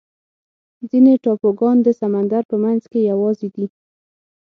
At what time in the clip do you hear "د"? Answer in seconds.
1.83-1.87